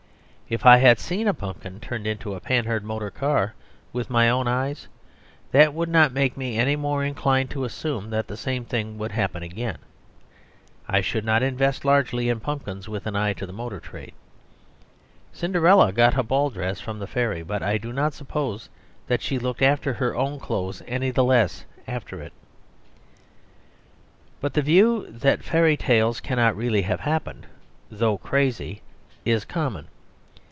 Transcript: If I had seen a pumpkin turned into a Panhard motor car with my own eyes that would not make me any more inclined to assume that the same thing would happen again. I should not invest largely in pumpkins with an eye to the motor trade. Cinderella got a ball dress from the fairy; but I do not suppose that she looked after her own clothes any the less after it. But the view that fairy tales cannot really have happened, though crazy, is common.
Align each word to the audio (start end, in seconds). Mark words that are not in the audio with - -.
If 0.53 0.65
I 0.65 0.79
had 0.79 0.99
seen 0.99 1.29
a 1.29 1.33
pumpkin 1.33 1.79
turned 1.79 2.05
into 2.05 2.33
a 2.33 2.41
Panhard 2.41 2.83
motor 2.83 3.09
car 3.09 3.53
with 3.93 4.09
my 4.09 4.27
own 4.29 4.49
eyes 4.49 4.89
that 5.53 5.73
would 5.73 5.87
not 5.87 6.11
make 6.11 6.35
me 6.35 6.57
any 6.57 6.75
more 6.75 7.05
inclined 7.05 7.49
to 7.51 7.63
assume 7.63 8.09
that 8.09 8.27
the 8.27 8.35
same 8.35 8.65
thing 8.65 8.97
would 8.97 9.13
happen 9.13 9.43
again. 9.43 9.77
I 10.89 10.99
should 10.99 11.23
not 11.23 11.41
invest 11.41 11.85
largely 11.85 12.27
in 12.27 12.41
pumpkins 12.41 12.89
with 12.89 13.07
an 13.07 13.15
eye 13.15 13.31
to 13.35 13.45
the 13.45 13.53
motor 13.53 13.79
trade. 13.79 14.13
Cinderella 15.31 15.93
got 15.93 16.17
a 16.17 16.21
ball 16.23 16.49
dress 16.49 16.81
from 16.81 16.99
the 16.99 17.07
fairy; 17.07 17.43
but 17.43 17.63
I 17.63 17.77
do 17.77 17.93
not 17.93 18.13
suppose 18.13 18.67
that 19.07 19.21
she 19.21 19.39
looked 19.39 19.61
after 19.61 19.93
her 19.93 20.13
own 20.17 20.37
clothes 20.37 20.81
any 20.85 21.11
the 21.11 21.23
less 21.23 21.63
after 21.87 22.21
it. 22.21 22.33
But 24.41 24.53
the 24.55 24.61
view 24.61 25.07
that 25.11 25.45
fairy 25.45 25.77
tales 25.77 26.19
cannot 26.19 26.57
really 26.57 26.81
have 26.81 26.99
happened, 26.99 27.47
though 27.89 28.17
crazy, 28.17 28.81
is 29.23 29.45
common. 29.45 29.87